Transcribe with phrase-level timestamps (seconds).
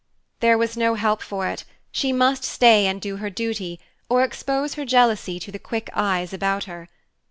[0.39, 4.73] There was no help for it; she must stay and do her duty, or expose
[4.73, 6.89] her jealousy to the quick eyes about her.